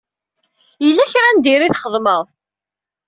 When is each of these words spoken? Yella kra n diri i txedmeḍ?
Yella 0.85 1.05
kra 1.11 1.29
n 1.31 1.37
diri 1.43 1.67
i 1.69 1.73
txedmeḍ? 1.75 2.23